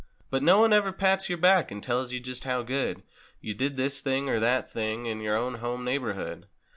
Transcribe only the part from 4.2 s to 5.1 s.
or that thing